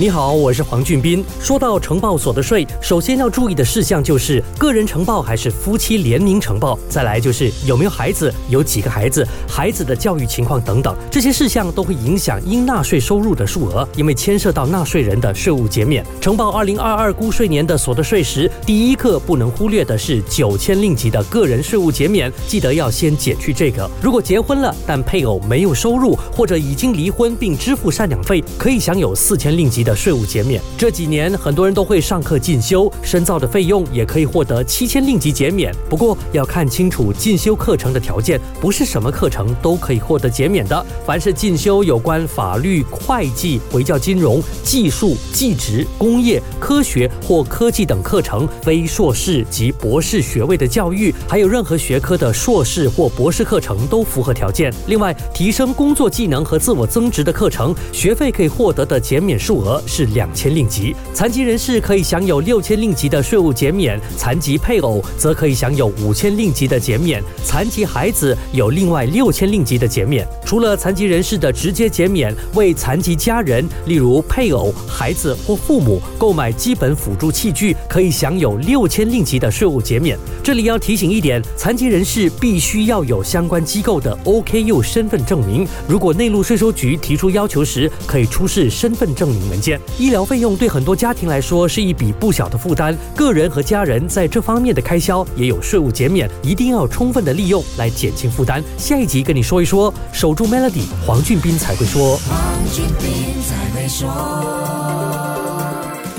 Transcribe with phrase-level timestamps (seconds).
[0.00, 1.22] 你好，我是黄俊斌。
[1.38, 16.02] 说到承报所得税，首先要注意的事项就是个人承报还是夫妻联名承报，再来就是有没有孩子，有几个孩子，孩子的教育情况等等，这些事项都会影响应纳税收入的数额，因为牵涉到纳税人的税务减免。
[16.18, 23.86] 承报二零二二估税年的所得税时，第一个不能忽略的是九千令吉的个人税务减免，记得要先减去这个。
[24.00, 29.89] 如果结婚了，但配偶没有收入，或者已经离婚并支付赡养费，可以享有四千令吉的。
[29.90, 35.74] 的税务减免，这几年很多人都会上课进修，深造的费用也可以获得七千令吉减免。
[35.88, 40.86] 不过要看清楚进修课程的条件，不是什么课程都可以获得减免的。
[41.04, 54.72] 凡是进修有关法律、会计、回教金融、技术、技职、工业、科学或科技等课程，非硕士及博士学位的教育，还有任何学科的硕士或博士课程都符合条件。
[54.86, 59.79] 另外，提升工作技能和自我增值的课程，学费可以获得的减免数额。
[59.86, 70.26] 是两千令吉，残疾人士可以享有六千令吉的税务减免，残疾配偶则可以享有五千令吉的减免，残疾孩子有另外六千令吉的减免。
[70.44, 80.18] 除了残疾人士的直接减免，为残疾家人，例如配偶、孩子或父母购买基本辅助器具，可以享有六千令吉的税务减免。
[80.42, 85.66] 这里要提醒一点，残疾人士必须要有相关机构的 OKU 身份证明。
[85.86, 89.80] 如果内陆税收局提出要求时，可以出示身份证明文件。
[89.98, 98.62] 医疗费用对很多家庭来说是一笔不小的负担，个人和家人在这方面的开销也有税务减免，一定要充分的利用来减轻负担。
[98.78, 102.18] 下一集跟你说一说，守住 Melody，黄俊斌才会说。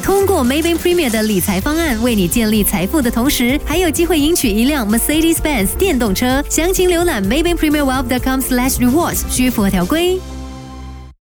[0.03, 6.43] 通过 Maybank Premier 的理财方案，为你建立财富的同时，还有机会赢取一辆 Mercedes-Benz 电动车。
[6.49, 10.19] 详情浏览 Maybank Premier Wealth.com/rewards，需符合条规。